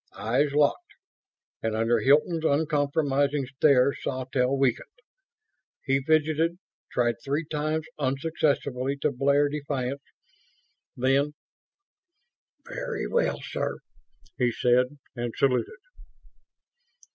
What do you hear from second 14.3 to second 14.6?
he